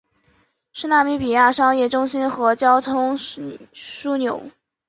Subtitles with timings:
[0.73, 4.49] 是纳米比亚工商业中心和交通枢纽。